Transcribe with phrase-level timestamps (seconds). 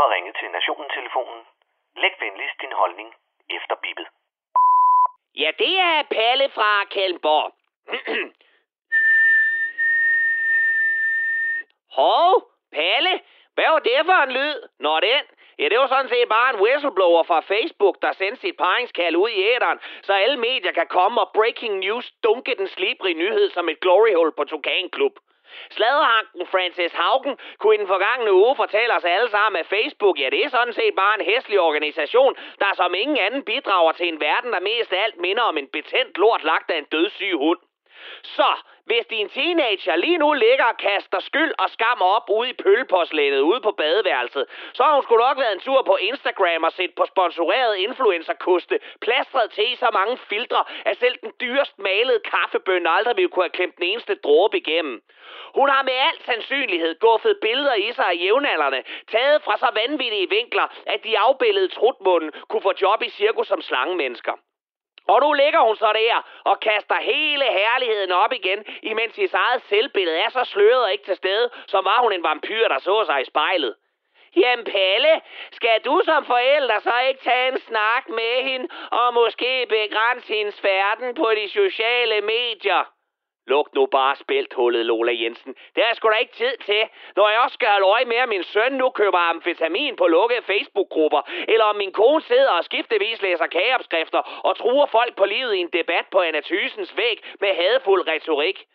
[0.00, 1.40] har ringet til Nationen-telefonen.
[2.02, 3.14] Læg venligst din holdning
[3.56, 4.06] efter bippet.
[5.42, 7.52] Ja, det er Palle fra Kalmborg.
[11.98, 12.32] Hov,
[12.72, 13.20] Palle,
[13.54, 14.56] hvad var det for en lyd?
[14.78, 15.24] Nå, den.
[15.58, 19.28] Ja, det var sådan set bare en whistleblower fra Facebook, der sendte sit paringskald ud
[19.28, 23.68] i æderen, så alle medier kan komme og breaking news dunke den slibrige nyhed som
[23.68, 25.12] et glory hole på Tukan-klub.
[25.70, 30.30] Sladerhanken Francis Haugen kunne i den forgangne uge fortælle os alle sammen, at Facebook, ja,
[30.30, 34.20] det er sådan set bare en hæslig organisation, der som ingen anden bidrager til en
[34.20, 37.58] verden, der mest af alt minder om en betændt lort lagt af en dødssyg hund.
[38.22, 38.50] Så,
[38.90, 43.40] hvis din teenager lige nu ligger og kaster skyld og skam op ude i pølleporslænet
[43.40, 46.92] ude på badeværelset, så har hun sgu nok været en tur på Instagram og set
[46.94, 52.90] på sponsoreret influencerkoste, plastret til i så mange filtre, at selv den dyrest malede kaffebønne
[52.90, 55.02] aldrig ville kunne have klemt den eneste dråbe igennem.
[55.54, 60.28] Hun har med al sandsynlighed guffet billeder i sig af jævnaldrende, taget fra så vanvittige
[60.30, 64.32] vinkler, at de afbildede trutmunden kunne få job i cirkus som slangemennesker.
[65.08, 69.62] Og nu ligger hun så der og kaster hele herligheden op igen, imens hendes eget
[69.62, 73.04] selvbillede er så sløret og ikke til stede, som var hun en vampyr, der så
[73.04, 73.74] sig i spejlet.
[74.36, 75.20] Jamen Palle,
[75.52, 80.60] skal du som forælder så ikke tage en snak med hende og måske begrænse hendes
[80.60, 82.97] færden på de sociale medier?
[83.48, 85.54] Luk nu bare spælthullet, Lola Jensen.
[85.74, 86.82] Det er sgu da ikke tid til,
[87.16, 90.42] når jeg også skal have øje med, at min søn nu køber amfetamin på lukkede
[90.42, 95.54] Facebook-grupper, eller om min kone sidder og skiftevis læser kageopskrifter og truer folk på livet
[95.54, 98.66] i en debat på Anna Thysens væg med hadfuld retorik.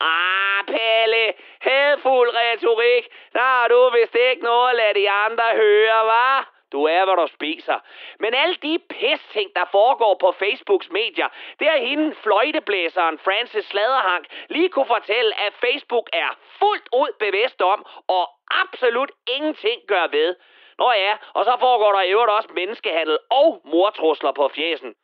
[0.00, 3.04] Ah, Pelle, hadfuld retorik.
[3.32, 6.49] Der har du vist ikke noget at lade de andre høre, var?
[6.72, 7.78] Du er, hvad du spiser.
[8.18, 14.24] Men alle de pisting, der foregår på Facebooks medier, det er hende, fløjteblæseren Francis Sladerhank,
[14.48, 18.30] lige kunne fortælle, at Facebook er fuldt ud bevidst om, og
[18.62, 20.36] absolut ingenting gør ved.
[20.78, 24.94] Nå ja, og så foregår der i øvrigt også menneskehandel og mortrusler på fjesen.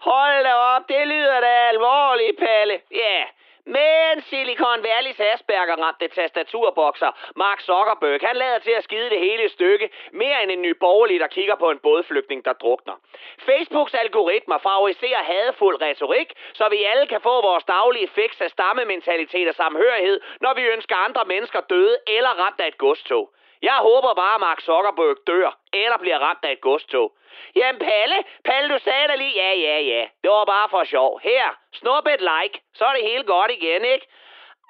[0.00, 2.80] Hold da op, det lyder da alvorligt, Palle.
[2.90, 3.26] Ja, yeah.
[3.66, 9.48] Men Silicon Valley's Asperger ramte tastaturbokser Mark Zuckerberg, han lader til at skide det hele
[9.48, 12.94] stykke, mere end en ny borgerlig, der kigger på en bådflygtning, der drukner.
[13.38, 19.48] Facebooks algoritmer favoriserer hadefuld retorik, så vi alle kan få vores daglige fix af stammementalitet
[19.48, 23.30] og samhørighed, når vi ønsker andre mennesker døde eller ramt af et godstog.
[23.62, 27.12] Jeg håber bare, at Mark Zuckerberg dør, eller bliver ramt af et godstog.
[27.56, 30.06] Jamen Palle, Palle, du sagde da lige, ja, ja, ja.
[30.22, 31.20] Det var bare for sjov.
[31.22, 31.44] Her,
[31.74, 34.06] snup et like, så er det helt godt igen, ikke?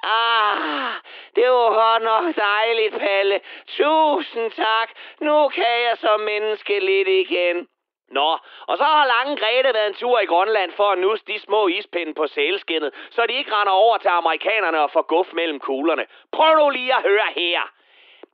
[0.03, 0.93] Ah,
[1.37, 3.41] det var godt nok dejligt, Palle.
[3.67, 4.91] Tusind tak.
[5.21, 7.69] Nu kan jeg som menneske lidt igen.
[8.09, 11.39] Nå, og så har Lange Grete været en tur i Grønland for at nusse de
[11.39, 15.61] små ispinde på sælskinnet, så de ikke render over til amerikanerne og får guf mellem
[15.61, 16.07] kuglerne.
[16.33, 17.61] Prøv nu lige at høre her.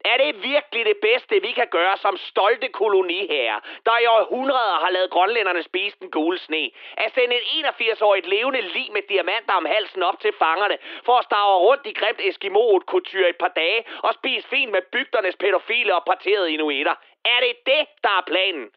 [0.05, 4.91] Er det virkelig det bedste, vi kan gøre som stolte koloniherrer, der i århundreder har
[4.91, 6.71] lavet grønlænderne spise den gule sne?
[6.97, 11.25] At sende et 81-årigt levende lig med diamanter om halsen op til fangerne, for at
[11.25, 15.95] stave rundt i grimt eskimo kultur et par dage og spise fint med bygdernes pædofile
[15.95, 16.95] og parterede inuitter?
[17.25, 18.71] Er det det, der er planen?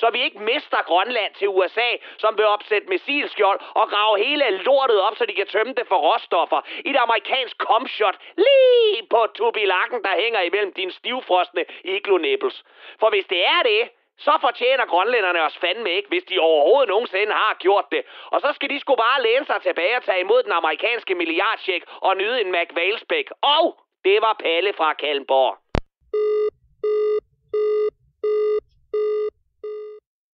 [0.00, 5.00] Så vi ikke mister Grønland til USA, som vil opsætte missilskjold og grave hele lortet
[5.00, 10.20] op, så de kan tømme det for råstoffer i amerikansk komshot lige på tubilakken, der
[10.22, 12.64] hænger imellem dine stivfrostende iglonæbbels.
[13.00, 13.82] For hvis det er det,
[14.18, 18.02] så fortjener grønlænderne os fandme ikke, hvis de overhovedet nogensinde har gjort det.
[18.26, 21.84] Og så skal de sgu bare læne sig tilbage og tage imod den amerikanske milliardcheck
[22.00, 23.30] og nyde en McValesbæk.
[23.42, 23.64] Og
[24.04, 25.59] det var Palle fra Kalmborg.